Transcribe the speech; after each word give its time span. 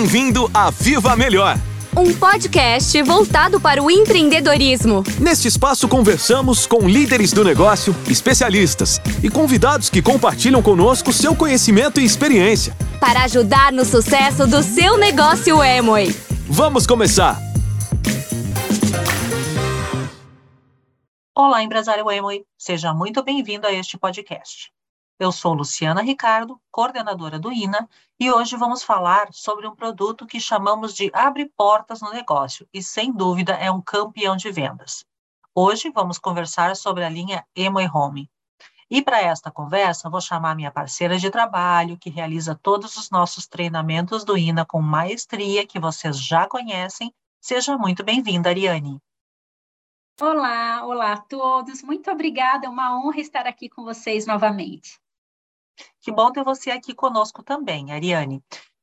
Bem-vindo 0.00 0.50
a 0.54 0.70
Viva 0.70 1.14
Melhor! 1.14 1.58
Um 1.94 2.14
podcast 2.14 3.02
voltado 3.02 3.60
para 3.60 3.82
o 3.82 3.90
empreendedorismo. 3.90 5.04
Neste 5.20 5.46
espaço 5.46 5.86
conversamos 5.86 6.66
com 6.66 6.88
líderes 6.88 7.34
do 7.34 7.44
negócio, 7.44 7.94
especialistas 8.08 8.98
e 9.22 9.28
convidados 9.28 9.90
que 9.90 10.00
compartilham 10.00 10.62
conosco 10.62 11.12
seu 11.12 11.36
conhecimento 11.36 12.00
e 12.00 12.04
experiência. 12.06 12.74
Para 12.98 13.24
ajudar 13.24 13.72
no 13.72 13.84
sucesso 13.84 14.46
do 14.46 14.62
seu 14.62 14.96
negócio 14.96 15.62
Emoi. 15.62 16.16
Vamos 16.48 16.86
começar! 16.86 17.38
Olá, 21.36 21.62
empresário 21.62 22.10
Emoi. 22.10 22.46
Seja 22.56 22.94
muito 22.94 23.22
bem-vindo 23.22 23.66
a 23.66 23.72
este 23.74 23.98
podcast. 23.98 24.72
Eu 25.20 25.30
sou 25.30 25.52
Luciana 25.52 26.00
Ricardo, 26.00 26.58
coordenadora 26.70 27.38
do 27.38 27.52
INA, 27.52 27.86
e 28.18 28.32
hoje 28.32 28.56
vamos 28.56 28.82
falar 28.82 29.28
sobre 29.34 29.68
um 29.68 29.76
produto 29.76 30.26
que 30.26 30.40
chamamos 30.40 30.94
de 30.94 31.10
abre 31.12 31.44
portas 31.54 32.00
no 32.00 32.10
negócio 32.10 32.66
e, 32.72 32.82
sem 32.82 33.12
dúvida, 33.12 33.52
é 33.52 33.70
um 33.70 33.82
campeão 33.82 34.34
de 34.34 34.50
vendas. 34.50 35.04
Hoje 35.54 35.90
vamos 35.90 36.18
conversar 36.18 36.74
sobre 36.74 37.04
a 37.04 37.10
linha 37.10 37.44
Emo 37.54 37.80
Home. 37.94 38.30
E 38.88 39.02
para 39.02 39.20
esta 39.20 39.50
conversa, 39.50 40.08
vou 40.08 40.22
chamar 40.22 40.56
minha 40.56 40.70
parceira 40.70 41.18
de 41.18 41.30
trabalho, 41.30 41.98
que 41.98 42.08
realiza 42.08 42.54
todos 42.54 42.96
os 42.96 43.10
nossos 43.10 43.46
treinamentos 43.46 44.24
do 44.24 44.38
INA 44.38 44.64
com 44.64 44.80
maestria, 44.80 45.66
que 45.66 45.78
vocês 45.78 46.18
já 46.18 46.48
conhecem. 46.48 47.12
Seja 47.42 47.76
muito 47.76 48.02
bem-vinda, 48.02 48.48
Ariane. 48.48 48.98
Olá, 50.18 50.82
olá 50.86 51.12
a 51.12 51.20
todos. 51.20 51.82
Muito 51.82 52.10
obrigada, 52.10 52.64
é 52.64 52.70
uma 52.70 52.98
honra 52.98 53.20
estar 53.20 53.46
aqui 53.46 53.68
com 53.68 53.84
vocês 53.84 54.24
novamente. 54.24 54.98
Que 56.00 56.12
bom 56.12 56.30
ter 56.32 56.44
você 56.44 56.70
aqui 56.70 56.94
conosco 56.94 57.42
também, 57.42 57.92
Ariane. 57.92 58.42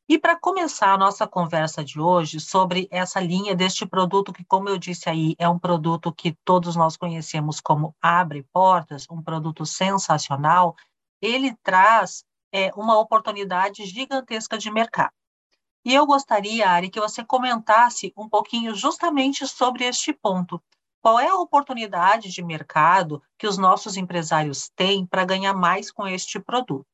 E 0.10 0.18
para 0.18 0.40
começar 0.40 0.94
a 0.94 0.98
nossa 0.98 1.28
conversa 1.28 1.84
de 1.84 2.00
hoje 2.00 2.40
sobre 2.40 2.88
essa 2.90 3.20
linha 3.20 3.54
deste 3.54 3.86
produto, 3.86 4.32
que, 4.32 4.46
como 4.46 4.70
eu 4.70 4.78
disse 4.78 5.10
aí, 5.10 5.36
é 5.38 5.50
um 5.50 5.60
produto 5.60 6.14
que 6.14 6.38
todos 6.46 6.78
nós 6.78 6.96
conhecemos 6.96 7.60
como 7.60 7.94
Abre 8.02 8.44
Portas, 8.54 9.06
um 9.12 9.22
produto 9.22 9.66
sensacional, 9.66 10.78
ele 11.22 11.54
traz 11.62 12.24
é, 12.54 12.72
uma 12.74 12.98
oportunidade 12.98 13.86
gigantesca 13.86 14.58
de 14.58 14.72
mercado. 14.72 15.12
E 15.84 15.94
eu 15.94 16.06
gostaria, 16.06 16.70
Ari, 16.70 16.90
que 16.90 17.00
você 17.00 17.24
comentasse 17.24 18.14
um 18.16 18.30
pouquinho 18.30 18.74
justamente 18.74 19.46
sobre 19.46 19.86
este 19.86 20.14
ponto. 20.14 20.62
Qual 21.02 21.20
é 21.20 21.28
a 21.28 21.38
oportunidade 21.38 22.32
de 22.32 22.44
mercado 22.44 23.22
que 23.38 23.48
os 23.48 23.58
nossos 23.58 23.98
empresários 23.98 24.70
têm 24.76 25.06
para 25.06 25.26
ganhar 25.26 25.54
mais 25.54 25.92
com 25.92 26.08
este 26.08 26.40
produto? 26.40 26.88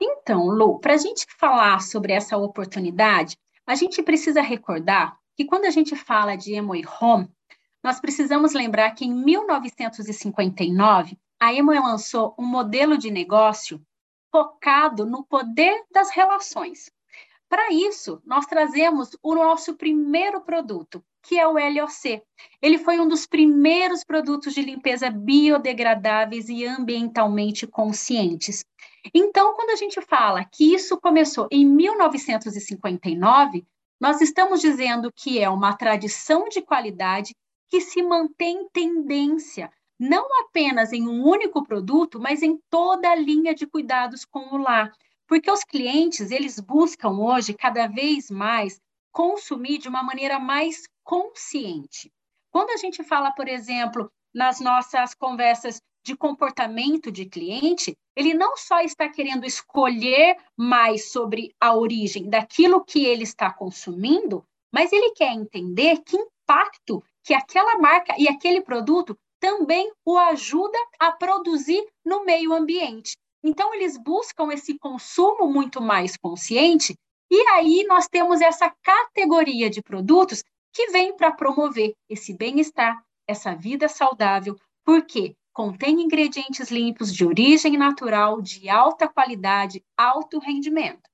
Então, 0.00 0.48
Lu, 0.48 0.78
para 0.80 0.94
a 0.94 0.98
gente 0.98 1.26
falar 1.38 1.80
sobre 1.80 2.12
essa 2.12 2.36
oportunidade, 2.36 3.38
a 3.66 3.74
gente 3.74 4.02
precisa 4.02 4.42
recordar 4.42 5.16
que 5.36 5.44
quando 5.44 5.64
a 5.64 5.70
gente 5.70 5.96
fala 5.96 6.36
de 6.36 6.54
Emoy 6.54 6.84
Home, 7.00 7.28
nós 7.82 7.98
precisamos 8.00 8.54
lembrar 8.54 8.92
que 8.92 9.04
em 9.04 9.12
1959, 9.12 11.18
a 11.40 11.52
Emoy 11.52 11.78
lançou 11.78 12.34
um 12.38 12.44
modelo 12.44 12.96
de 12.96 13.10
negócio 13.10 13.84
focado 14.30 15.04
no 15.06 15.24
poder 15.24 15.84
das 15.92 16.10
relações. 16.10 16.88
Para 17.54 17.72
isso, 17.72 18.20
nós 18.26 18.46
trazemos 18.46 19.16
o 19.22 19.32
nosso 19.32 19.76
primeiro 19.76 20.40
produto, 20.40 21.00
que 21.22 21.38
é 21.38 21.46
o 21.46 21.52
LOC. 21.52 22.20
Ele 22.60 22.78
foi 22.78 22.98
um 22.98 23.06
dos 23.06 23.26
primeiros 23.26 24.02
produtos 24.02 24.52
de 24.52 24.60
limpeza 24.60 25.08
biodegradáveis 25.08 26.48
e 26.48 26.66
ambientalmente 26.66 27.64
conscientes. 27.64 28.64
Então, 29.14 29.54
quando 29.54 29.70
a 29.70 29.76
gente 29.76 30.00
fala 30.00 30.44
que 30.44 30.74
isso 30.74 31.00
começou 31.00 31.46
em 31.48 31.64
1959, 31.64 33.64
nós 34.00 34.20
estamos 34.20 34.60
dizendo 34.60 35.12
que 35.14 35.38
é 35.38 35.48
uma 35.48 35.76
tradição 35.76 36.48
de 36.48 36.60
qualidade 36.60 37.36
que 37.70 37.80
se 37.80 38.02
mantém 38.02 38.68
tendência, 38.72 39.70
não 39.96 40.26
apenas 40.42 40.92
em 40.92 41.06
um 41.06 41.24
único 41.24 41.62
produto, 41.62 42.18
mas 42.18 42.42
em 42.42 42.58
toda 42.68 43.08
a 43.08 43.14
linha 43.14 43.54
de 43.54 43.64
cuidados 43.64 44.24
com 44.24 44.40
o 44.40 44.56
lar. 44.56 44.92
Porque 45.34 45.50
os 45.50 45.64
clientes, 45.64 46.30
eles 46.30 46.60
buscam 46.60 47.18
hoje 47.18 47.54
cada 47.54 47.88
vez 47.88 48.30
mais 48.30 48.80
consumir 49.10 49.78
de 49.78 49.88
uma 49.88 50.00
maneira 50.00 50.38
mais 50.38 50.84
consciente. 51.02 52.08
Quando 52.52 52.70
a 52.70 52.76
gente 52.76 53.02
fala, 53.02 53.32
por 53.32 53.48
exemplo, 53.48 54.08
nas 54.32 54.60
nossas 54.60 55.12
conversas 55.12 55.82
de 56.04 56.16
comportamento 56.16 57.10
de 57.10 57.26
cliente, 57.26 57.96
ele 58.14 58.32
não 58.32 58.56
só 58.56 58.78
está 58.78 59.08
querendo 59.08 59.44
escolher 59.44 60.36
mais 60.56 61.10
sobre 61.10 61.52
a 61.60 61.74
origem 61.74 62.30
daquilo 62.30 62.84
que 62.84 63.04
ele 63.04 63.24
está 63.24 63.52
consumindo, 63.52 64.46
mas 64.72 64.92
ele 64.92 65.14
quer 65.16 65.32
entender 65.32 66.00
que 66.04 66.16
impacto 66.16 67.02
que 67.24 67.34
aquela 67.34 67.76
marca 67.80 68.14
e 68.16 68.28
aquele 68.28 68.60
produto 68.60 69.18
também 69.40 69.92
o 70.06 70.16
ajuda 70.16 70.78
a 71.00 71.10
produzir 71.10 71.84
no 72.04 72.24
meio 72.24 72.52
ambiente. 72.52 73.16
Então, 73.44 73.74
eles 73.74 73.98
buscam 73.98 74.50
esse 74.50 74.78
consumo 74.78 75.46
muito 75.46 75.82
mais 75.82 76.16
consciente, 76.16 76.98
e 77.30 77.46
aí 77.50 77.84
nós 77.86 78.08
temos 78.08 78.40
essa 78.40 78.74
categoria 78.82 79.68
de 79.68 79.82
produtos 79.82 80.42
que 80.72 80.90
vem 80.90 81.14
para 81.14 81.30
promover 81.30 81.94
esse 82.08 82.32
bem-estar, 82.32 83.04
essa 83.28 83.54
vida 83.54 83.86
saudável, 83.86 84.56
porque 84.82 85.36
contém 85.52 86.00
ingredientes 86.00 86.70
limpos 86.70 87.14
de 87.14 87.24
origem 87.24 87.76
natural, 87.76 88.40
de 88.40 88.68
alta 88.68 89.06
qualidade, 89.06 89.84
alto 89.96 90.38
rendimento. 90.38 91.08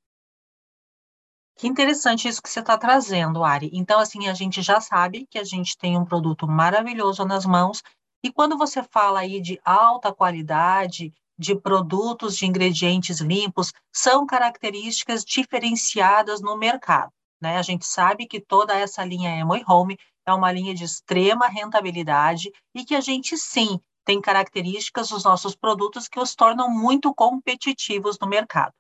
Que 1.57 1.67
interessante 1.67 2.27
isso 2.27 2.41
que 2.41 2.49
você 2.49 2.61
está 2.61 2.79
trazendo, 2.79 3.45
Ari. 3.45 3.71
Então, 3.75 4.01
assim, 4.01 4.29
a 4.29 4.35
gente 4.35 4.63
já 4.63 4.81
sabe 4.81 5.27
que 5.29 5.39
a 5.39 5.45
gente 5.45 5.77
tem 5.77 5.99
um 5.99 6.07
produto 6.07 6.47
maravilhoso 6.47 7.25
nas 7.25 7.45
mãos, 7.45 7.83
e 8.25 8.33
quando 8.33 8.57
você 8.57 8.83
fala 8.83 9.21
aí 9.21 9.41
de 9.41 9.61
alta 9.65 10.13
qualidade, 10.13 11.13
de 11.41 11.59
produtos 11.59 12.37
de 12.37 12.45
ingredientes 12.45 13.19
limpos, 13.21 13.73
são 13.91 14.27
características 14.27 15.25
diferenciadas 15.25 16.43
no 16.43 16.55
mercado. 16.55 17.11
Né? 17.41 17.57
A 17.57 17.63
gente 17.63 17.87
sabe 17.87 18.27
que 18.27 18.39
toda 18.39 18.77
essa 18.77 19.03
linha 19.03 19.35
Emoi 19.35 19.63
Home 19.67 19.97
é 20.27 20.35
uma 20.35 20.53
linha 20.53 20.75
de 20.75 20.85
extrema 20.85 21.47
rentabilidade 21.49 22.53
e 22.75 22.85
que 22.85 22.95
a 22.95 23.01
gente 23.01 23.39
sim 23.39 23.81
tem 24.05 24.21
características 24.21 25.09
dos 25.09 25.25
nossos 25.25 25.57
produtos 25.57 26.09
que 26.09 26.21
os 26.21 26.35
tornam 26.35 26.69
muito 26.69 27.15
competitivos 27.15 28.19
no 28.21 28.29
mercado. 28.29 28.75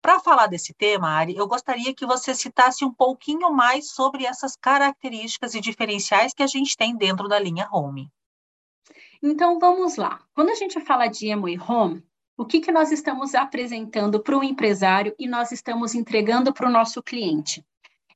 Para 0.00 0.20
falar 0.20 0.46
desse 0.46 0.72
tema, 0.72 1.08
Ari, 1.08 1.34
eu 1.36 1.48
gostaria 1.48 1.92
que 1.92 2.06
você 2.06 2.32
citasse 2.32 2.84
um 2.84 2.94
pouquinho 2.94 3.52
mais 3.52 3.90
sobre 3.90 4.24
essas 4.24 4.54
características 4.54 5.54
e 5.54 5.60
diferenciais 5.60 6.32
que 6.32 6.44
a 6.44 6.46
gente 6.46 6.76
tem 6.76 6.96
dentro 6.96 7.26
da 7.26 7.40
linha 7.40 7.68
Home. 7.72 8.08
Então, 9.22 9.58
vamos 9.58 9.96
lá. 9.96 10.20
Quando 10.34 10.50
a 10.50 10.54
gente 10.54 10.80
fala 10.80 11.08
de 11.08 11.28
Emoi 11.28 11.58
Home, 11.58 12.04
o 12.36 12.44
que, 12.44 12.60
que 12.60 12.70
nós 12.70 12.92
estamos 12.92 13.34
apresentando 13.34 14.20
para 14.20 14.38
o 14.38 14.44
empresário 14.44 15.14
e 15.18 15.26
nós 15.26 15.50
estamos 15.50 15.94
entregando 15.94 16.52
para 16.52 16.68
o 16.68 16.72
nosso 16.72 17.02
cliente? 17.02 17.64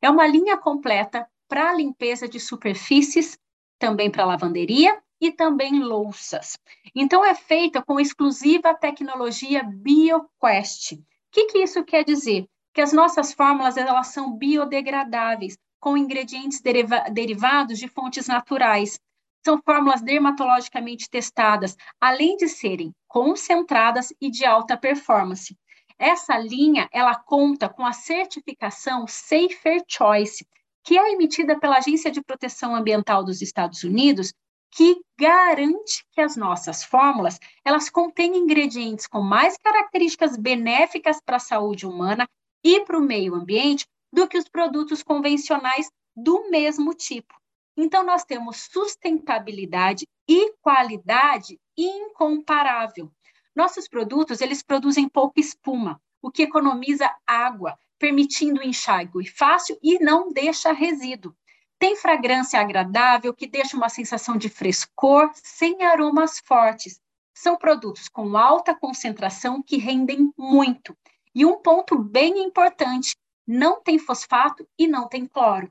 É 0.01 0.09
uma 0.09 0.27
linha 0.27 0.57
completa 0.57 1.29
para 1.49 1.75
limpeza 1.75 2.29
de 2.29 2.39
superfícies, 2.39 3.37
também 3.79 4.11
para 4.11 4.25
lavanderia 4.25 4.97
e 5.21 5.33
também 5.33 5.81
louças. 5.81 6.57
Então, 6.95 7.25
é 7.25 7.35
feita 7.35 7.83
com 7.83 7.99
exclusiva 7.99 8.73
tecnologia 8.75 9.65
BioQuest. 9.65 10.95
O 10.95 11.05
que, 11.33 11.47
que 11.47 11.59
isso 11.59 11.83
quer 11.83 12.05
dizer? 12.05 12.47
Que 12.73 12.81
as 12.81 12.93
nossas 12.93 13.33
fórmulas 13.33 13.77
elas 13.77 14.09
são 14.09 14.33
biodegradáveis, 14.37 15.59
com 15.81 15.97
ingredientes 15.97 16.61
deriva 16.61 17.01
derivados 17.11 17.79
de 17.79 17.89
fontes 17.89 18.29
naturais. 18.29 19.01
São 19.45 19.61
fórmulas 19.65 20.03
dermatologicamente 20.03 21.11
testadas, 21.11 21.77
além 22.01 22.37
de 22.37 22.49
serem 22.49 22.93
concentradas 23.09 24.13
e 24.21 24.31
de 24.31 24.45
alta 24.45 24.77
performance. 24.77 25.57
Essa 25.99 26.39
linha, 26.39 26.89
ela 26.93 27.15
conta 27.15 27.69
com 27.69 27.85
a 27.85 27.93
certificação 27.93 29.07
Safer 29.07 29.83
Choice, 29.89 30.47
que 30.85 30.99
é 30.99 31.13
emitida 31.13 31.59
pela 31.59 31.79
Agência 31.79 32.11
de 32.11 32.23
Proteção 32.23 32.75
Ambiental 32.75 33.25
dos 33.25 33.41
Estados 33.43 33.85
Unidos 33.85 34.33
que 34.73 35.03
garante 35.19 36.05
que 36.13 36.21
as 36.21 36.35
nossas 36.35 36.83
fórmulas 36.83 37.39
elas 37.65 37.91
contêm 37.91 38.37
ingredientes 38.37 39.07
com 39.07 39.21
mais 39.21 39.57
características 39.59 40.37
benéficas 40.37 41.21
para 41.25 41.37
a 41.37 41.41
saúde 41.41 41.87
humana 41.87 42.27
e 42.65 42.81
para 42.81 42.99
o 42.99 43.03
meio 43.03 43.35
ambiente 43.35 43.87
do 44.11 44.27
que 44.27 44.39
os 44.39 44.49
produtos 44.49 45.03
convencionais 45.03 45.91
do 46.17 46.51
mesmo 46.51 46.95
tipo. 46.95 47.35
Então, 47.77 48.05
nós 48.05 48.25
temos 48.25 48.69
sustentabilidade 48.71 50.07
e 50.29 50.53
qualidade 50.61 51.59
incomparável. 51.77 53.11
Nossos 53.55 53.89
produtos, 53.89 54.41
eles 54.41 54.63
produzem 54.63 55.09
pouca 55.09 55.41
espuma, 55.41 56.01
o 56.21 56.31
que 56.31 56.43
economiza 56.43 57.11
água, 57.27 57.79
permitindo 57.99 58.63
enxágue 58.63 59.27
fácil 59.29 59.79
e 59.83 59.99
não 59.99 60.33
deixa 60.33 60.73
resíduo. 60.73 61.35
Tem 61.79 61.97
fragrância 61.97 62.61
agradável 62.61 63.35
que 63.35 63.47
deixa 63.47 63.77
uma 63.77 63.89
sensação 63.89 64.37
de 64.37 64.49
frescor 64.49 65.31
sem 65.35 65.83
aromas 65.83 66.39
fortes. 66.39 67.01
São 67.35 67.57
produtos 67.57 68.09
com 68.09 68.37
alta 68.37 68.75
concentração 68.75 69.63
que 69.63 69.79
rendem 69.79 70.33
muito. 70.39 70.97
E 71.35 71.45
um 71.45 71.61
ponto 71.61 71.99
bem 71.99 72.39
importante, 72.43 73.17
não 73.47 73.83
tem 73.83 73.99
fosfato 73.99 74.67
e 74.79 74.87
não 74.87 75.09
tem 75.09 75.27
cloro. 75.27 75.71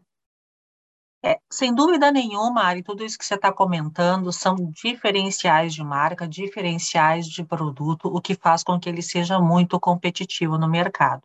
É, 1.24 1.40
sem 1.52 1.74
dúvida 1.74 2.12
nenhuma, 2.12 2.64
Ari, 2.64 2.82
tudo 2.82 3.04
isso 3.04 3.18
que 3.18 3.26
você 3.26 3.36
está 3.36 3.54
comentando 3.54 4.32
são 4.34 4.56
diferenciais 4.56 5.72
de 5.72 5.84
marca, 5.84 6.28
diferenciais 6.28 7.28
de 7.28 7.44
produto, 7.44 8.08
o 8.08 8.20
que 8.20 8.34
faz 8.34 8.64
com 8.64 8.80
que 8.80 8.90
ele 8.90 9.04
seja 9.04 9.40
muito 9.40 9.80
competitivo 9.80 10.58
no 10.58 10.68
mercado. 10.68 11.22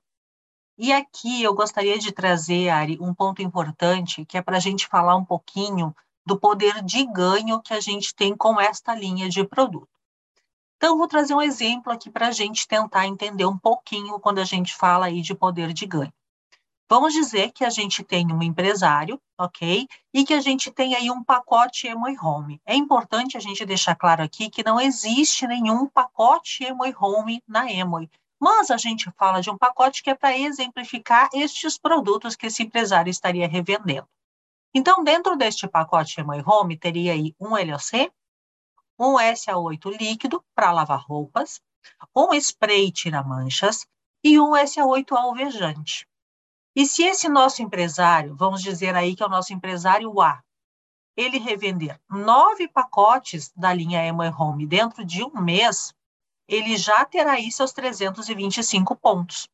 E 0.76 0.92
aqui 0.92 1.42
eu 1.42 1.54
gostaria 1.54 1.98
de 1.98 2.12
trazer, 2.12 2.68
Ari, 2.68 2.98
um 3.00 3.14
ponto 3.14 3.40
importante, 3.40 4.26
que 4.26 4.36
é 4.36 4.42
para 4.42 4.58
a 4.58 4.60
gente 4.60 4.86
falar 4.86 5.16
um 5.16 5.24
pouquinho 5.24 5.96
do 6.26 6.38
poder 6.38 6.82
de 6.82 7.06
ganho 7.06 7.62
que 7.62 7.72
a 7.72 7.80
gente 7.80 8.14
tem 8.14 8.36
com 8.36 8.60
esta 8.60 8.94
linha 8.94 9.30
de 9.30 9.42
produto. 9.44 9.88
Então, 10.76 10.98
vou 10.98 11.08
trazer 11.08 11.34
um 11.34 11.40
exemplo 11.40 11.90
aqui 11.90 12.10
para 12.10 12.28
a 12.28 12.32
gente 12.32 12.68
tentar 12.68 13.06
entender 13.06 13.46
um 13.46 13.56
pouquinho 13.56 14.20
quando 14.20 14.40
a 14.40 14.44
gente 14.44 14.74
fala 14.74 15.06
aí 15.06 15.22
de 15.22 15.34
poder 15.34 15.72
de 15.72 15.86
ganho. 15.86 16.12
Vamos 16.88 17.12
dizer 17.12 17.50
que 17.50 17.64
a 17.64 17.70
gente 17.70 18.04
tem 18.04 18.32
um 18.32 18.40
empresário, 18.40 19.20
ok? 19.36 19.88
E 20.14 20.24
que 20.24 20.32
a 20.32 20.40
gente 20.40 20.70
tem 20.70 20.94
aí 20.94 21.10
um 21.10 21.22
pacote 21.22 21.88
Emoi 21.88 22.16
Home. 22.22 22.60
É 22.64 22.76
importante 22.76 23.36
a 23.36 23.40
gente 23.40 23.66
deixar 23.66 23.96
claro 23.96 24.22
aqui 24.22 24.48
que 24.48 24.62
não 24.62 24.80
existe 24.80 25.48
nenhum 25.48 25.88
pacote 25.88 26.62
Emoi 26.62 26.94
Home 26.96 27.42
na 27.46 27.68
Emoi. 27.68 28.08
Mas 28.40 28.70
a 28.70 28.76
gente 28.76 29.10
fala 29.18 29.40
de 29.40 29.50
um 29.50 29.58
pacote 29.58 30.00
que 30.00 30.10
é 30.10 30.14
para 30.14 30.38
exemplificar 30.38 31.28
estes 31.34 31.76
produtos 31.76 32.36
que 32.36 32.46
esse 32.46 32.62
empresário 32.62 33.10
estaria 33.10 33.48
revendendo. 33.48 34.08
Então, 34.72 35.02
dentro 35.02 35.36
deste 35.36 35.66
pacote 35.66 36.20
Emoi 36.20 36.40
Home, 36.46 36.78
teria 36.78 37.14
aí 37.14 37.34
um 37.40 37.56
LOC, 37.56 38.12
um 38.96 39.16
SA8 39.16 39.98
líquido 39.98 40.40
para 40.54 40.70
lavar 40.70 41.04
roupas, 41.04 41.60
um 42.14 42.32
spray 42.34 42.92
tira-manchas 42.92 43.86
e 44.22 44.38
um 44.38 44.52
SA8 44.52 45.10
alvejante. 45.16 46.06
E 46.76 46.84
se 46.84 47.04
esse 47.04 47.26
nosso 47.26 47.62
empresário, 47.62 48.36
vamos 48.36 48.62
dizer 48.62 48.94
aí 48.94 49.16
que 49.16 49.22
é 49.22 49.26
o 49.26 49.30
nosso 49.30 49.50
empresário 49.50 50.20
A, 50.20 50.42
ele 51.16 51.38
revender 51.38 51.98
nove 52.06 52.68
pacotes 52.68 53.50
da 53.56 53.72
linha 53.72 54.06
Emma 54.06 54.28
Home 54.38 54.66
dentro 54.66 55.02
de 55.02 55.24
um 55.24 55.40
mês, 55.40 55.94
ele 56.46 56.76
já 56.76 57.02
terá 57.06 57.32
aí 57.32 57.50
seus 57.50 57.72
325 57.72 58.94
pontos. 58.94 59.48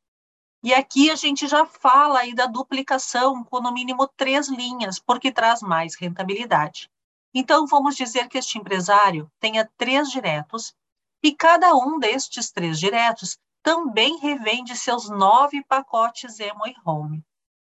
E 0.65 0.75
aqui 0.75 1.13
a 1.13 1.15
gente 1.15 1.47
já 1.47 1.65
fala 1.65 2.19
aí 2.19 2.35
da 2.35 2.47
duplicação 2.47 3.45
com 3.45 3.61
no 3.61 3.73
mínimo 3.73 4.09
três 4.17 4.49
linhas, 4.49 4.99
porque 4.99 5.31
traz 5.31 5.63
mais 5.63 5.95
rentabilidade. 5.95 6.91
Então, 7.33 7.67
vamos 7.69 7.95
dizer 7.95 8.29
que 8.29 8.39
este 8.39 8.59
empresário 8.59 9.31
tenha 9.39 9.71
três 9.77 10.11
diretos 10.11 10.75
e 11.23 11.33
cada 11.33 11.73
um 11.77 12.01
destes 12.01 12.51
três 12.51 12.81
diretos 12.81 13.39
também 13.63 14.19
revende 14.19 14.77
seus 14.77 15.09
nove 15.09 15.65
pacotes 15.65 16.41
Emo 16.41 16.67
e 16.67 16.75
Home. 16.85 17.25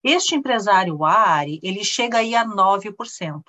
Este 0.04 0.36
empresário 0.36 1.04
ARI, 1.04 1.60
ele 1.62 1.84
chega 1.84 2.20
aí 2.20 2.36
a 2.36 2.46
9%, 2.46 3.44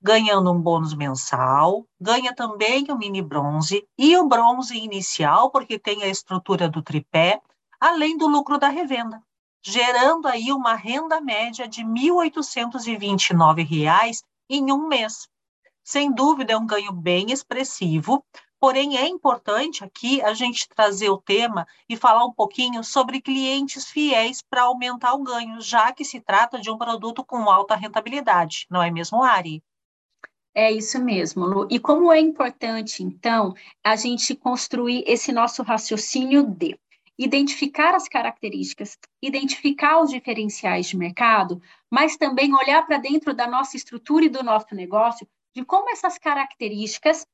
ganhando 0.00 0.52
um 0.52 0.60
bônus 0.60 0.94
mensal, 0.94 1.86
ganha 2.00 2.34
também 2.34 2.86
o 2.90 2.96
mini 2.96 3.20
bronze 3.20 3.86
e 3.98 4.16
o 4.16 4.26
bronze 4.26 4.78
inicial, 4.78 5.50
porque 5.50 5.78
tem 5.78 6.02
a 6.02 6.08
estrutura 6.08 6.66
do 6.68 6.82
tripé, 6.82 7.42
além 7.80 8.16
do 8.16 8.26
lucro 8.26 8.56
da 8.56 8.68
revenda, 8.68 9.22
gerando 9.62 10.28
aí 10.28 10.50
uma 10.52 10.74
renda 10.74 11.20
média 11.20 11.68
de 11.68 11.82
R$ 11.82 11.88
1.829 11.88 14.22
em 14.48 14.72
um 14.72 14.86
mês. 14.86 15.28
Sem 15.84 16.12
dúvida, 16.12 16.52
é 16.52 16.56
um 16.56 16.66
ganho 16.66 16.92
bem 16.92 17.32
expressivo, 17.32 18.24
Porém, 18.58 18.96
é 18.96 19.06
importante 19.06 19.84
aqui 19.84 20.22
a 20.22 20.32
gente 20.32 20.68
trazer 20.68 21.10
o 21.10 21.20
tema 21.20 21.66
e 21.88 21.96
falar 21.96 22.24
um 22.24 22.32
pouquinho 22.32 22.82
sobre 22.82 23.20
clientes 23.20 23.90
fiéis 23.90 24.42
para 24.42 24.62
aumentar 24.62 25.14
o 25.14 25.22
ganho, 25.22 25.60
já 25.60 25.92
que 25.92 26.04
se 26.04 26.20
trata 26.20 26.58
de 26.58 26.70
um 26.70 26.78
produto 26.78 27.24
com 27.24 27.50
alta 27.50 27.76
rentabilidade, 27.76 28.66
não 28.70 28.82
é 28.82 28.90
mesmo, 28.90 29.22
Ari? 29.22 29.62
É 30.54 30.72
isso 30.72 30.98
mesmo, 31.04 31.44
Lu. 31.44 31.68
E 31.70 31.78
como 31.78 32.10
é 32.10 32.18
importante, 32.18 33.02
então, 33.02 33.52
a 33.84 33.94
gente 33.94 34.34
construir 34.34 35.04
esse 35.06 35.30
nosso 35.30 35.62
raciocínio 35.62 36.42
de 36.46 36.78
identificar 37.18 37.94
as 37.94 38.08
características, 38.08 38.98
identificar 39.22 40.00
os 40.00 40.10
diferenciais 40.10 40.86
de 40.86 40.96
mercado, 40.96 41.60
mas 41.90 42.16
também 42.16 42.54
olhar 42.54 42.86
para 42.86 42.96
dentro 42.96 43.34
da 43.34 43.46
nossa 43.46 43.76
estrutura 43.76 44.24
e 44.24 44.30
do 44.30 44.42
nosso 44.42 44.74
negócio, 44.74 45.28
de 45.54 45.62
como 45.62 45.90
essas 45.90 46.18
características 46.18 47.26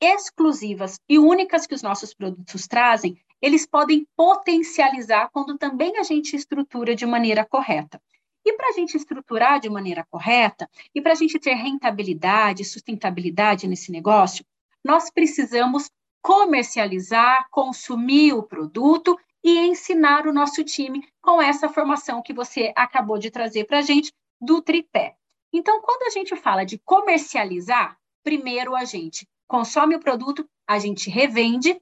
exclusivas 0.00 1.00
e 1.08 1.18
únicas 1.18 1.66
que 1.66 1.74
os 1.74 1.82
nossos 1.82 2.14
produtos 2.14 2.66
trazem, 2.66 3.18
eles 3.40 3.66
podem 3.66 4.06
potencializar 4.16 5.30
quando 5.32 5.56
também 5.56 5.98
a 5.98 6.02
gente 6.02 6.34
estrutura 6.34 6.94
de 6.94 7.06
maneira 7.06 7.44
correta. 7.44 8.00
E 8.44 8.52
para 8.54 8.68
a 8.68 8.72
gente 8.72 8.96
estruturar 8.96 9.60
de 9.60 9.68
maneira 9.68 10.06
correta 10.10 10.68
e 10.94 11.00
para 11.00 11.12
a 11.12 11.14
gente 11.14 11.38
ter 11.38 11.54
rentabilidade, 11.54 12.64
sustentabilidade 12.64 13.68
nesse 13.68 13.92
negócio, 13.92 14.44
nós 14.84 15.10
precisamos 15.10 15.90
comercializar, 16.22 17.46
consumir 17.50 18.32
o 18.32 18.42
produto 18.42 19.18
e 19.42 19.58
ensinar 19.58 20.26
o 20.26 20.32
nosso 20.32 20.64
time 20.64 21.06
com 21.20 21.40
essa 21.40 21.68
formação 21.68 22.22
que 22.22 22.32
você 22.32 22.72
acabou 22.76 23.18
de 23.18 23.30
trazer 23.30 23.64
para 23.64 23.78
a 23.78 23.82
gente 23.82 24.12
do 24.40 24.60
tripé. 24.62 25.14
Então, 25.52 25.80
quando 25.80 26.02
a 26.04 26.10
gente 26.10 26.36
fala 26.36 26.64
de 26.64 26.78
comercializar, 26.78 27.96
primeiro 28.22 28.74
a 28.74 28.84
gente 28.84 29.26
consome 29.48 29.96
o 29.96 30.00
produto, 30.00 30.48
a 30.68 30.78
gente 30.78 31.10
revende. 31.10 31.80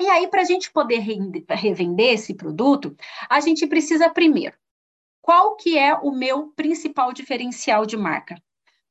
E 0.00 0.06
aí, 0.08 0.28
para 0.28 0.42
a 0.42 0.44
gente 0.44 0.70
poder 0.70 0.98
revender 0.98 2.14
esse 2.14 2.34
produto, 2.34 2.94
a 3.28 3.40
gente 3.40 3.66
precisa 3.66 4.08
primeiro, 4.08 4.56
qual 5.20 5.56
que 5.56 5.76
é 5.76 5.94
o 5.94 6.10
meu 6.10 6.48
principal 6.48 7.12
diferencial 7.12 7.84
de 7.84 7.96
marca? 7.96 8.40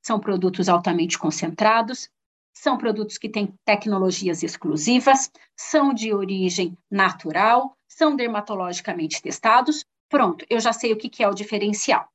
São 0.02 0.20
produtos 0.20 0.70
altamente 0.70 1.18
concentrados, 1.18 2.10
são 2.54 2.78
produtos 2.78 3.18
que 3.18 3.30
têm 3.30 3.54
tecnologias 3.66 4.44
exclusivas, 4.44 5.32
são 5.56 5.94
de 5.94 6.14
origem 6.14 6.78
natural, 6.90 7.76
são 7.88 8.16
dermatologicamente 8.16 9.22
testados. 9.22 9.86
Pronto, 10.10 10.46
eu 10.50 10.60
já 10.60 10.74
sei 10.74 10.92
o 10.92 10.98
que, 10.98 11.24
é 11.24 11.28
o 11.28 11.34
diferencial. 11.34 12.08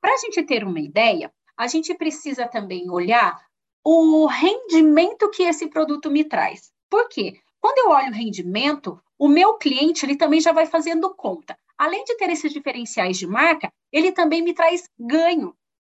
Para 0.00 0.14
a 0.14 0.16
gente 0.18 0.42
ter 0.44 0.64
uma 0.64 0.80
ideia, 0.80 1.32
a 1.56 1.66
gente 1.66 1.94
precisa 1.94 2.46
também 2.46 2.90
olhar 2.90 3.40
o 3.84 4.26
rendimento 4.26 5.30
que 5.30 5.42
esse 5.42 5.68
produto 5.68 6.10
me 6.10 6.24
traz. 6.24 6.72
Por 6.90 7.08
quê? 7.08 7.40
Quando 7.60 7.78
eu 7.78 7.90
olho 7.90 8.10
o 8.10 8.14
rendimento, 8.14 9.00
o 9.18 9.28
meu 9.28 9.54
cliente 9.54 10.04
ele 10.04 10.16
também 10.16 10.40
já 10.40 10.52
vai 10.52 10.66
fazendo 10.66 11.14
conta. 11.14 11.58
Além 11.76 12.04
de 12.04 12.16
ter 12.16 12.30
esses 12.30 12.52
diferenciais 12.52 13.18
de 13.18 13.26
marca, 13.26 13.72
ele 13.92 14.12
também 14.12 14.42
me 14.42 14.52
traz 14.52 14.88
ganho. 14.98 15.54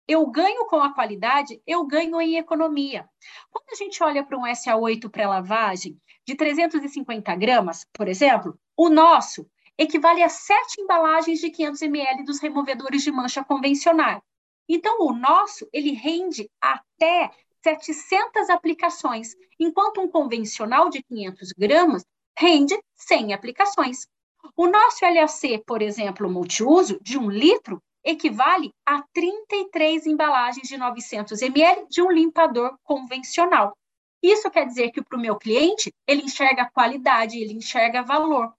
Eu 0.07 0.25
ganho 0.27 0.65
com 0.65 0.77
a 0.77 0.93
qualidade, 0.93 1.61
eu 1.65 1.85
ganho 1.85 2.19
em 2.19 2.35
economia. 2.35 3.07
Quando 3.49 3.69
a 3.71 3.75
gente 3.75 4.03
olha 4.03 4.23
para 4.23 4.37
um 4.37 4.43
SA8 4.43 5.09
pré-lavagem 5.09 5.97
de 6.25 6.35
350 6.35 7.35
gramas, 7.35 7.85
por 7.93 8.07
exemplo, 8.07 8.59
o 8.75 8.89
nosso 8.89 9.47
equivale 9.77 10.21
a 10.21 10.29
sete 10.29 10.81
embalagens 10.81 11.39
de 11.39 11.49
500 11.49 11.81
ml 11.83 12.23
dos 12.23 12.39
removedores 12.39 13.03
de 13.03 13.11
mancha 13.11 13.43
convencional. 13.43 14.23
Então, 14.67 14.97
o 15.01 15.13
nosso, 15.13 15.67
ele 15.73 15.91
rende 15.91 16.49
até 16.61 17.31
700 17.63 18.49
aplicações, 18.49 19.35
enquanto 19.59 20.01
um 20.01 20.09
convencional 20.09 20.89
de 20.89 21.03
500 21.03 21.51
gramas 21.51 22.03
rende 22.37 22.77
100 22.95 23.33
aplicações. 23.33 24.07
O 24.55 24.67
nosso 24.67 25.05
LAC, 25.05 25.63
por 25.65 25.81
exemplo, 25.81 26.29
multiuso, 26.29 26.99
de 27.01 27.17
um 27.17 27.29
litro, 27.29 27.81
equivale 28.03 28.73
a 28.85 29.03
33 29.13 30.07
embalagens 30.07 30.67
de 30.67 30.77
900 30.77 31.41
ml 31.41 31.85
de 31.87 32.01
um 32.01 32.11
limpador 32.11 32.75
convencional. 32.83 33.77
Isso 34.21 34.49
quer 34.49 34.65
dizer 34.65 34.91
que 34.91 35.03
para 35.03 35.17
o 35.17 35.21
meu 35.21 35.35
cliente, 35.35 35.93
ele 36.07 36.23
enxerga 36.23 36.69
qualidade, 36.71 37.39
ele 37.39 37.53
enxerga 37.53 38.01
valor. 38.03 38.53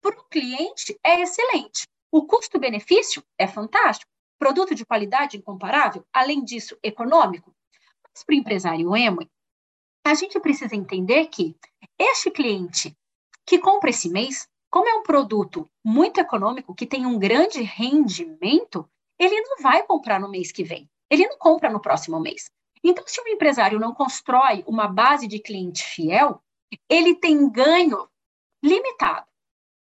Para 0.00 0.18
o 0.18 0.24
cliente, 0.24 0.98
é 1.04 1.20
excelente. 1.20 1.86
O 2.10 2.26
custo-benefício 2.26 3.22
é 3.38 3.46
fantástico. 3.46 4.10
Produto 4.38 4.74
de 4.74 4.84
qualidade 4.84 5.36
incomparável, 5.36 6.04
além 6.12 6.42
disso, 6.44 6.76
econômico, 6.82 7.54
mas 8.14 8.24
para 8.24 8.34
o 8.34 8.38
empresário 8.38 8.96
emo, 8.96 9.28
a 10.04 10.14
gente 10.14 10.38
precisa 10.40 10.74
entender 10.74 11.26
que 11.26 11.56
este 11.98 12.30
cliente 12.30 12.96
que 13.46 13.58
compra 13.58 13.90
esse 13.90 14.08
mês, 14.08 14.48
como 14.70 14.88
é 14.88 14.94
um 14.94 15.02
produto 15.02 15.68
muito 15.84 16.18
econômico, 16.18 16.74
que 16.74 16.86
tem 16.86 17.06
um 17.06 17.18
grande 17.18 17.62
rendimento, 17.62 18.88
ele 19.18 19.40
não 19.40 19.58
vai 19.58 19.82
comprar 19.84 20.20
no 20.20 20.28
mês 20.28 20.50
que 20.50 20.64
vem. 20.64 20.88
Ele 21.10 21.26
não 21.28 21.38
compra 21.38 21.70
no 21.70 21.80
próximo 21.80 22.18
mês. 22.18 22.50
Então, 22.82 23.04
se 23.06 23.20
o 23.20 23.28
empresário 23.28 23.78
não 23.78 23.94
constrói 23.94 24.64
uma 24.66 24.88
base 24.88 25.28
de 25.28 25.38
cliente 25.38 25.84
fiel, 25.84 26.42
ele 26.88 27.14
tem 27.14 27.50
ganho 27.50 28.08
limitado. 28.62 29.26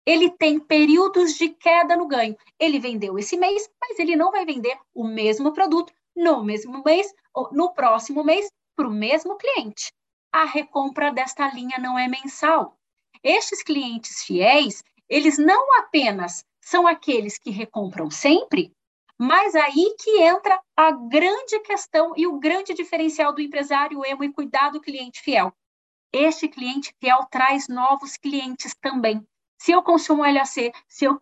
Ele 0.06 0.30
tem 0.30 0.61
períodos 0.61 1.35
de 1.35 1.49
queda 1.49 1.97
no 1.97 2.06
ganho. 2.06 2.37
Ele 2.59 2.78
vendeu 2.78 3.18
esse 3.18 3.37
mês, 3.37 3.68
mas 3.80 3.99
ele 3.99 4.14
não 4.14 4.30
vai 4.30 4.47
vender 4.47 4.78
o 4.95 5.04
mesmo 5.04 5.52
produto 5.52 5.92
no 6.16 6.42
mesmo 6.42 6.82
mês, 6.82 7.12
ou 7.35 7.50
no 7.52 7.73
próximo 7.75 8.25
mês, 8.25 8.49
para 8.75 8.88
o 8.88 8.92
mesmo 8.92 9.37
cliente. 9.37 9.92
A 10.32 10.44
recompra 10.44 11.12
desta 11.12 11.49
linha 11.52 11.78
não 11.78 11.99
é 11.99 12.08
mensal. 12.08 12.76
Estes 13.23 13.62
clientes 13.62 14.23
fiéis, 14.23 14.82
eles 15.08 15.38
não 15.38 15.78
apenas 15.78 16.44
são 16.61 16.87
aqueles 16.87 17.38
que 17.38 17.50
recompram 17.50 18.11
sempre, 18.11 18.73
mas 19.18 19.54
aí 19.54 19.94
que 19.99 20.23
entra 20.23 20.61
a 20.76 20.90
grande 20.90 21.58
questão 21.61 22.12
e 22.16 22.26
o 22.26 22.38
grande 22.38 22.75
diferencial 22.75 23.32
do 23.32 23.40
empresário 23.40 24.04
emo 24.04 24.25
e 24.25 24.32
cuidar 24.32 24.70
do 24.70 24.80
cliente 24.80 25.20
fiel. 25.20 25.52
Este 26.12 26.49
cliente 26.49 26.94
fiel 27.00 27.25
traz 27.30 27.68
novos 27.68 28.16
clientes 28.16 28.75
também. 28.80 29.26
Se 29.58 29.73
eu 29.73 29.82
consumo 29.82 30.23
LAC, 30.23 30.73
se 30.87 31.04
eu, 31.04 31.18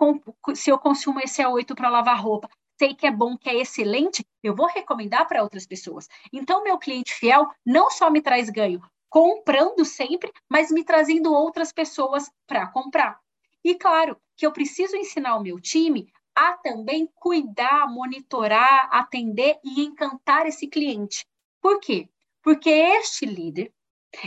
se 0.55 0.71
eu 0.71 0.79
consumo 0.79 1.21
esse 1.21 1.43
A8 1.43 1.75
para 1.75 1.89
lavar 1.89 2.21
roupa, 2.21 2.49
sei 2.79 2.95
que 2.95 3.07
é 3.07 3.11
bom, 3.11 3.37
que 3.37 3.49
é 3.49 3.61
excelente, 3.61 4.25
eu 4.43 4.55
vou 4.55 4.67
recomendar 4.67 5.27
para 5.27 5.43
outras 5.43 5.67
pessoas. 5.67 6.09
Então, 6.33 6.63
meu 6.63 6.79
cliente 6.79 7.15
fiel 7.15 7.47
não 7.65 7.91
só 7.91 8.11
me 8.11 8.21
traz 8.21 8.51
ganho 8.51 8.83
comprando 9.15 9.85
sempre, 9.85 10.33
mas 10.51 10.73
me 10.73 10.83
trazendo 10.83 11.33
outras 11.33 11.73
pessoas 11.73 12.29
para 12.49 12.67
comprar. 12.67 13.17
E 13.63 13.77
claro 13.77 14.21
que 14.37 14.45
eu 14.45 14.51
preciso 14.51 14.97
ensinar 14.97 15.37
o 15.37 15.41
meu 15.41 15.61
time 15.61 16.13
a 16.35 16.55
também 16.55 17.09
cuidar, 17.15 17.87
monitorar, 17.89 18.89
atender 18.91 19.57
e 19.63 19.83
encantar 19.83 20.47
esse 20.47 20.67
cliente. 20.67 21.25
Por 21.63 21.79
quê? 21.79 22.09
Porque 22.43 22.69
este 22.69 23.25
líder, 23.25 23.73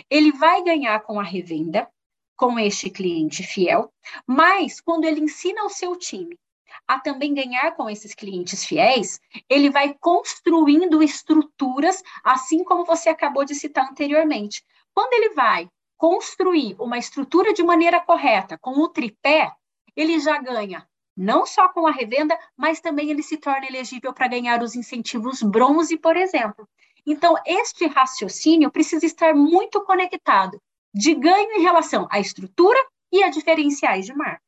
ele 0.10 0.32
vai 0.32 0.64
ganhar 0.64 1.02
com 1.02 1.20
a 1.20 1.24
revenda, 1.24 1.86
com 2.34 2.58
este 2.58 2.90
cliente 2.90 3.44
fiel, 3.44 3.92
mas 4.26 4.80
quando 4.80 5.04
ele 5.04 5.20
ensina 5.20 5.66
o 5.66 5.70
seu 5.70 5.98
time 5.98 6.40
a 6.88 7.00
também 7.00 7.34
ganhar 7.34 7.72
com 7.76 7.90
esses 7.90 8.14
clientes 8.16 8.64
fiéis, 8.64 9.20
ele 9.50 9.70
vai 9.70 9.94
construindo 10.00 11.04
estruturas, 11.04 12.02
assim 12.24 12.64
como 12.64 12.86
você 12.86 13.10
acabou 13.10 13.44
de 13.44 13.54
citar 13.54 13.90
anteriormente. 13.90 14.64
Quando 14.94 15.14
ele 15.14 15.34
vai 15.34 15.70
construir 15.98 16.76
uma 16.80 16.98
estrutura 16.98 17.54
de 17.54 17.64
maneira 17.64 18.00
correta, 18.00 18.58
com 18.58 18.72
o 18.80 18.88
tripé, 18.88 19.52
ele 19.96 20.20
já 20.20 20.40
ganha 20.40 20.88
não 21.18 21.48
só 21.48 21.68
com 21.70 21.88
a 21.88 21.92
revenda, 21.92 22.38
mas 22.56 22.80
também 22.80 23.10
ele 23.10 23.24
se 23.24 23.38
torna 23.38 23.66
elegível 23.66 24.14
para 24.14 24.28
ganhar 24.28 24.62
os 24.62 24.76
incentivos 24.76 25.42
bronze, 25.42 25.98
por 25.98 26.16
exemplo. 26.16 26.70
Então, 27.06 27.34
este 27.46 27.88
raciocínio 27.88 28.70
precisa 28.70 29.06
estar 29.06 29.34
muito 29.34 29.82
conectado 29.84 30.62
de 30.94 31.16
ganho 31.16 31.54
em 31.54 31.62
relação 31.62 32.08
à 32.12 32.20
estrutura 32.20 32.80
e 33.12 33.24
a 33.24 33.30
diferenciais 33.30 34.06
de 34.06 34.14
marca. 34.14 34.47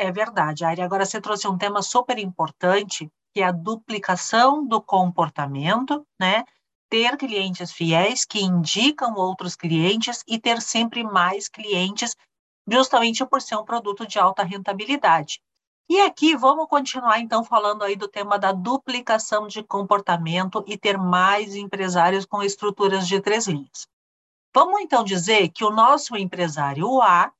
É 0.00 0.12
verdade, 0.12 0.64
Ari. 0.64 0.80
Agora 0.80 1.04
você 1.04 1.20
trouxe 1.20 1.48
um 1.48 1.58
tema 1.58 1.82
super 1.82 2.20
importante, 2.20 3.10
que 3.34 3.40
é 3.40 3.44
a 3.46 3.50
duplicação 3.50 4.64
do 4.64 4.80
comportamento, 4.80 6.06
né? 6.20 6.44
Ter 6.88 7.16
clientes 7.16 7.72
fiéis 7.72 8.24
que 8.24 8.40
indicam 8.40 9.12
outros 9.16 9.56
clientes 9.56 10.22
e 10.24 10.38
ter 10.38 10.62
sempre 10.62 11.02
mais 11.02 11.48
clientes, 11.48 12.14
justamente 12.70 13.26
por 13.26 13.42
ser 13.42 13.56
um 13.56 13.64
produto 13.64 14.06
de 14.06 14.20
alta 14.20 14.44
rentabilidade. 14.44 15.40
E 15.90 16.00
aqui 16.02 16.36
vamos 16.36 16.68
continuar 16.68 17.18
então 17.18 17.42
falando 17.42 17.82
aí 17.82 17.96
do 17.96 18.06
tema 18.06 18.38
da 18.38 18.52
duplicação 18.52 19.48
de 19.48 19.64
comportamento 19.64 20.62
e 20.68 20.78
ter 20.78 20.96
mais 20.96 21.56
empresários 21.56 22.24
com 22.24 22.40
estruturas 22.40 23.08
de 23.08 23.20
três 23.20 23.48
linhas. 23.48 23.88
Vamos 24.54 24.80
então 24.80 25.02
dizer 25.02 25.48
que 25.48 25.64
o 25.64 25.70
nosso 25.70 26.16
empresário 26.16 27.02
A, 27.02 27.32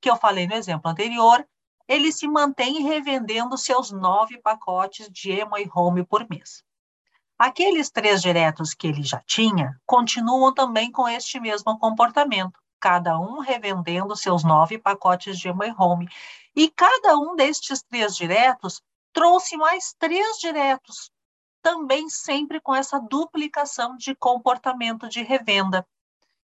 que 0.00 0.08
eu 0.08 0.14
falei 0.14 0.46
no 0.46 0.54
exemplo 0.54 0.88
anterior, 0.88 1.44
ele 1.88 2.12
se 2.12 2.28
mantém 2.28 2.82
revendendo 2.82 3.56
seus 3.56 3.90
nove 3.90 4.38
pacotes 4.38 5.08
de 5.10 5.30
Emoi 5.30 5.68
Home 5.74 6.04
por 6.04 6.28
mês. 6.28 6.62
Aqueles 7.38 7.90
três 7.90 8.20
diretos 8.20 8.74
que 8.74 8.86
ele 8.86 9.02
já 9.02 9.20
tinha 9.20 9.80
continuam 9.86 10.52
também 10.52 10.92
com 10.92 11.08
este 11.08 11.40
mesmo 11.40 11.78
comportamento, 11.78 12.60
cada 12.78 13.18
um 13.18 13.38
revendendo 13.38 14.14
seus 14.14 14.44
nove 14.44 14.76
pacotes 14.76 15.38
de 15.38 15.48
Emoi 15.48 15.72
Home. 15.78 16.08
E 16.54 16.68
cada 16.68 17.16
um 17.16 17.34
destes 17.34 17.82
três 17.82 18.14
diretos 18.14 18.82
trouxe 19.12 19.56
mais 19.56 19.94
três 19.98 20.36
diretos, 20.38 21.10
também 21.62 22.10
sempre 22.10 22.60
com 22.60 22.74
essa 22.74 23.00
duplicação 23.00 23.96
de 23.96 24.14
comportamento 24.14 25.08
de 25.08 25.22
revenda. 25.22 25.86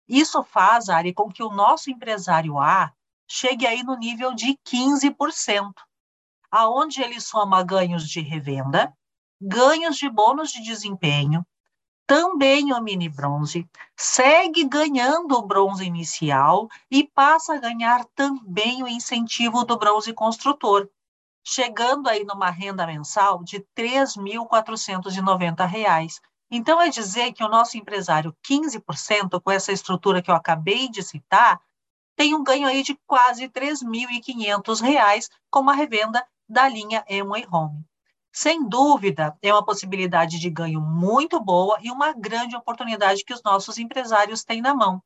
Isso 0.07 0.43
faz, 0.43 0.89
Ari, 0.89 1.15
com 1.15 1.31
que 1.31 1.43
o 1.43 1.51
nosso 1.51 1.91
empresário 1.91 2.59
A 2.59 2.93
chegue 3.33 3.65
aí 3.65 3.85
no 3.85 3.97
nível 3.97 4.35
de 4.35 4.59
15%, 4.67 5.71
aonde 6.51 7.01
ele 7.01 7.21
soma 7.21 7.63
ganhos 7.63 8.09
de 8.09 8.21
revenda, 8.21 8.93
ganhos 9.41 9.97
de 9.97 10.11
bônus 10.11 10.51
de 10.51 10.61
desempenho, 10.65 11.47
também 12.09 12.73
o 12.73 12.83
mini 12.83 13.09
bronze, 13.09 13.71
segue 13.97 14.65
ganhando 14.65 15.39
o 15.39 15.47
bronze 15.47 15.85
inicial 15.85 16.67
e 16.91 17.07
passa 17.07 17.55
a 17.55 17.59
ganhar 17.59 18.05
também 18.17 18.83
o 18.83 18.89
incentivo 18.89 19.65
do 19.65 19.79
bronze 19.79 20.13
construtor, 20.13 20.91
chegando 21.47 22.09
aí 22.09 22.25
numa 22.25 22.51
renda 22.51 22.85
mensal 22.85 23.45
de 23.45 23.59
R$ 23.59 23.67
3.490. 23.79 26.21
Então, 26.51 26.81
é 26.81 26.89
dizer 26.89 27.33
que 27.33 27.45
o 27.45 27.49
nosso 27.49 27.79
empresário 27.79 28.37
15%, 28.45 29.41
com 29.41 29.53
essa 29.53 29.71
estrutura 29.71 30.21
que 30.21 30.33
eu 30.33 30.35
acabei 30.35 30.89
de 30.89 31.05
citar, 31.05 31.61
tem 32.21 32.35
um 32.35 32.45
ganho 32.45 32.69
aí 32.69 32.83
de 32.83 32.95
quase 33.07 33.45
R$ 33.45 33.49
3.500 33.49 35.31
com 35.51 35.71
a 35.71 35.73
revenda 35.73 36.23
da 36.47 36.69
linha 36.69 37.03
Amway 37.11 37.47
Home. 37.51 37.83
Sem 38.31 38.69
dúvida, 38.69 39.35
é 39.41 39.51
uma 39.51 39.65
possibilidade 39.65 40.39
de 40.39 40.51
ganho 40.51 40.83
muito 40.83 41.41
boa 41.41 41.79
e 41.81 41.91
uma 41.91 42.13
grande 42.13 42.55
oportunidade 42.55 43.25
que 43.25 43.33
os 43.33 43.43
nossos 43.43 43.79
empresários 43.79 44.45
têm 44.45 44.61
na 44.61 44.75
mão. 44.75 45.03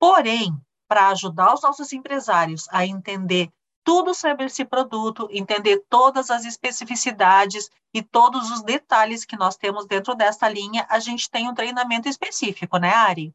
Porém, 0.00 0.58
para 0.88 1.08
ajudar 1.08 1.52
os 1.52 1.60
nossos 1.60 1.92
empresários 1.92 2.66
a 2.70 2.86
entender 2.86 3.50
tudo 3.84 4.14
sobre 4.14 4.46
esse 4.46 4.64
produto, 4.64 5.28
entender 5.30 5.84
todas 5.90 6.30
as 6.30 6.46
especificidades 6.46 7.68
e 7.92 8.02
todos 8.02 8.50
os 8.50 8.62
detalhes 8.62 9.26
que 9.26 9.36
nós 9.36 9.54
temos 9.54 9.84
dentro 9.84 10.14
desta 10.14 10.48
linha, 10.48 10.86
a 10.88 10.98
gente 10.98 11.28
tem 11.28 11.46
um 11.46 11.52
treinamento 11.52 12.08
específico, 12.08 12.78
né, 12.78 12.88
Ari? 12.88 13.34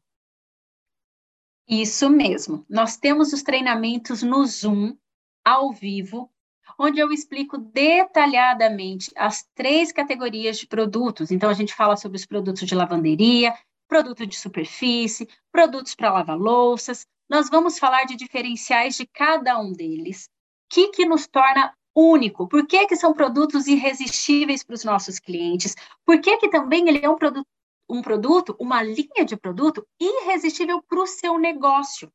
Isso 1.68 2.10
mesmo. 2.10 2.64
Nós 2.68 2.96
temos 2.96 3.32
os 3.32 3.42
treinamentos 3.42 4.22
no 4.22 4.44
Zoom, 4.44 4.96
ao 5.44 5.72
vivo, 5.72 6.30
onde 6.78 6.98
eu 7.00 7.12
explico 7.12 7.58
detalhadamente 7.58 9.10
as 9.16 9.44
três 9.54 9.92
categorias 9.92 10.58
de 10.58 10.66
produtos. 10.66 11.30
Então, 11.30 11.48
a 11.48 11.54
gente 11.54 11.74
fala 11.74 11.96
sobre 11.96 12.16
os 12.16 12.26
produtos 12.26 12.66
de 12.66 12.74
lavanderia, 12.74 13.54
produto 13.88 14.26
de 14.26 14.38
superfície, 14.38 15.28
produtos 15.52 15.94
para 15.94 16.12
lavar 16.12 16.36
louças. 16.36 17.06
Nós 17.28 17.48
vamos 17.48 17.78
falar 17.78 18.04
de 18.04 18.16
diferenciais 18.16 18.96
de 18.96 19.06
cada 19.06 19.58
um 19.58 19.72
deles. 19.72 20.26
O 20.26 20.74
que, 20.74 20.88
que 20.88 21.06
nos 21.06 21.26
torna 21.26 21.74
único? 21.94 22.48
Por 22.48 22.66
que, 22.66 22.86
que 22.86 22.96
são 22.96 23.12
produtos 23.12 23.66
irresistíveis 23.66 24.62
para 24.64 24.74
os 24.74 24.84
nossos 24.84 25.18
clientes? 25.18 25.74
Por 26.04 26.20
que, 26.20 26.36
que 26.38 26.50
também 26.50 26.88
ele 26.88 27.04
é 27.04 27.08
um 27.08 27.16
produto 27.16 27.46
um 27.88 28.02
produto, 28.02 28.56
uma 28.58 28.82
linha 28.82 29.24
de 29.24 29.36
produto 29.36 29.86
irresistível 30.00 30.82
para 30.82 31.00
o 31.00 31.06
seu 31.06 31.38
negócio, 31.38 32.10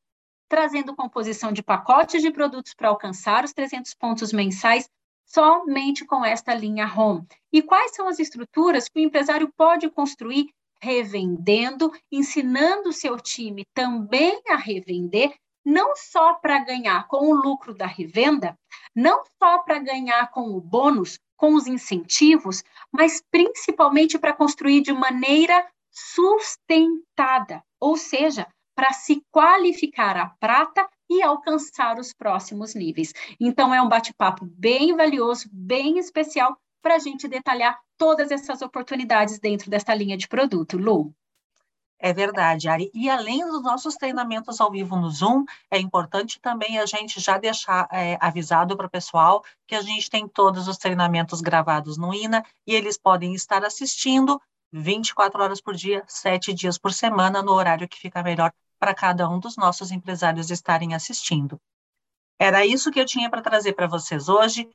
trazendo 0.47 0.95
composição 0.95 1.51
de 1.51 1.63
pacotes 1.63 2.21
de 2.21 2.31
produtos 2.31 2.73
para 2.73 2.89
alcançar 2.89 3.43
os 3.43 3.53
300 3.53 3.93
pontos 3.93 4.33
mensais 4.33 4.89
somente 5.25 6.05
com 6.05 6.25
esta 6.25 6.53
linha 6.53 6.91
Home. 6.91 7.27
E 7.53 7.61
quais 7.61 7.95
são 7.95 8.07
as 8.07 8.19
estruturas 8.19 8.89
que 8.89 8.99
o 8.99 9.03
empresário 9.03 9.51
pode 9.55 9.89
construir 9.89 10.49
revendendo, 10.81 11.91
ensinando 12.11 12.89
o 12.89 12.93
seu 12.93 13.19
time 13.19 13.65
também 13.73 14.41
a 14.47 14.55
revender, 14.55 15.35
não 15.63 15.95
só 15.95 16.33
para 16.35 16.63
ganhar 16.63 17.07
com 17.07 17.29
o 17.29 17.35
lucro 17.35 17.73
da 17.73 17.85
revenda, 17.85 18.57
não 18.95 19.23
só 19.37 19.59
para 19.59 19.79
ganhar 19.79 20.31
com 20.31 20.49
o 20.49 20.61
bônus, 20.61 21.19
com 21.39 21.55
os 21.55 21.67
incentivos, 21.67 22.61
mas 22.91 23.23
principalmente 23.31 24.19
para 24.19 24.33
construir 24.33 24.81
de 24.81 24.91
maneira 24.91 25.65
sustentada, 25.89 27.63
ou 27.79 27.95
seja, 27.95 28.45
para 28.75 28.91
se 28.91 29.23
qualificar 29.31 30.17
a 30.17 30.27
prata 30.37 30.85
e 31.09 31.23
alcançar 31.23 31.97
os 31.97 32.13
próximos 32.13 32.75
níveis. 32.75 33.13
Então, 33.39 33.73
é 33.73 33.81
um 33.81 33.87
bate-papo 33.87 34.45
bem 34.45 34.93
valioso, 34.95 35.49
bem 35.51 35.97
especial, 35.97 36.57
para 36.81 36.95
a 36.95 36.99
gente 36.99 37.25
detalhar 37.27 37.79
todas 37.97 38.31
essas 38.31 38.61
oportunidades 38.61 39.39
dentro 39.39 39.71
desta 39.71 39.95
linha 39.95 40.17
de 40.17 40.27
produto. 40.27 40.77
Lu. 40.77 41.13
É 42.01 42.13
verdade, 42.13 42.69
Ari. 42.69 42.89
E 42.93 43.09
além 43.09 43.45
dos 43.45 43.61
nossos 43.61 43.95
treinamentos 43.95 44.61
ao 44.61 44.71
vivo 44.71 44.95
no 44.95 45.09
Zoom, 45.09 45.43
é 45.69 45.77
importante 45.77 46.39
também 46.39 46.79
a 46.79 46.85
gente 46.85 47.19
já 47.19 47.37
deixar 47.37 47.89
é, 47.91 48.17
avisado 48.21 48.77
para 48.77 48.87
o 48.87 48.89
pessoal 48.89 49.43
que 49.67 49.75
a 49.75 49.81
gente 49.81 50.09
tem 50.09 50.25
todos 50.25 50.69
os 50.69 50.77
treinamentos 50.77 51.41
gravados 51.41 51.97
no 51.97 52.13
INA 52.13 52.41
e 52.65 52.73
eles 52.73 52.97
podem 52.97 53.33
estar 53.33 53.65
assistindo 53.65 54.41
24 54.71 55.43
horas 55.43 55.59
por 55.59 55.75
dia, 55.75 56.01
7 56.07 56.53
dias 56.53 56.77
por 56.77 56.93
semana, 56.93 57.41
no 57.41 57.51
horário 57.51 57.87
que 57.87 57.99
fica 57.99 58.23
melhor 58.23 58.53
para 58.79 58.93
cada 58.95 59.29
um 59.29 59.37
dos 59.37 59.57
nossos 59.57 59.91
empresários 59.91 60.49
estarem 60.49 60.93
assistindo. 60.93 61.59
Era 62.39 62.65
isso 62.65 62.91
que 62.91 63.01
eu 63.01 63.05
tinha 63.05 63.29
para 63.29 63.41
trazer 63.41 63.73
para 63.73 63.87
vocês 63.87 64.29
hoje. 64.29 64.69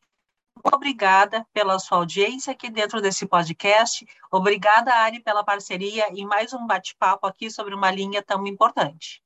Obrigada 0.62 1.46
pela 1.52 1.78
sua 1.78 1.98
audiência 1.98 2.52
aqui 2.52 2.70
dentro 2.70 3.00
desse 3.00 3.26
podcast. 3.26 4.06
Obrigada, 4.30 4.94
Ari, 4.94 5.20
pela 5.20 5.44
parceria 5.44 6.08
e 6.14 6.24
mais 6.24 6.52
um 6.52 6.66
bate-papo 6.66 7.26
aqui 7.26 7.50
sobre 7.50 7.74
uma 7.74 7.90
linha 7.90 8.22
tão 8.22 8.46
importante. 8.46 9.22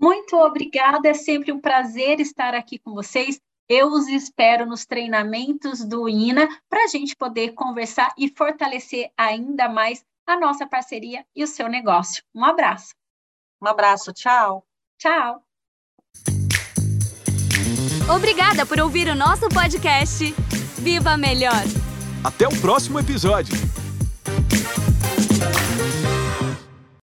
Muito 0.00 0.36
obrigada, 0.36 1.08
é 1.08 1.14
sempre 1.14 1.52
um 1.52 1.60
prazer 1.60 2.20
estar 2.20 2.54
aqui 2.54 2.78
com 2.78 2.92
vocês. 2.92 3.40
Eu 3.68 3.88
os 3.88 4.08
espero 4.08 4.66
nos 4.66 4.84
treinamentos 4.84 5.84
do 5.84 6.08
INA 6.08 6.48
para 6.68 6.84
a 6.84 6.88
gente 6.88 7.14
poder 7.14 7.52
conversar 7.52 8.12
e 8.18 8.28
fortalecer 8.28 9.12
ainda 9.16 9.68
mais 9.68 10.04
a 10.26 10.38
nossa 10.38 10.66
parceria 10.66 11.24
e 11.34 11.44
o 11.44 11.46
seu 11.46 11.68
negócio. 11.68 12.22
Um 12.34 12.44
abraço. 12.44 12.94
Um 13.62 13.66
abraço, 13.68 14.12
tchau. 14.12 14.66
Tchau. 14.98 15.42
Obrigada 18.14 18.66
por 18.66 18.80
ouvir 18.80 19.08
o 19.08 19.14
nosso 19.14 19.48
podcast. 19.48 20.34
Viva 20.82 21.16
Melhor! 21.16 21.62
Até 22.24 22.48
o 22.48 22.50
próximo 22.56 22.98
episódio! 22.98 23.54